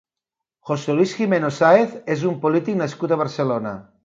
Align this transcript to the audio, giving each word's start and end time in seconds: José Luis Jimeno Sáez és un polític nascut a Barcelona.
José 0.69 0.95
Luis 0.99 1.13
Jimeno 1.19 1.51
Sáez 1.59 1.93
és 2.17 2.25
un 2.31 2.41
polític 2.47 2.81
nascut 2.83 3.15
a 3.15 3.21
Barcelona. 3.25 3.77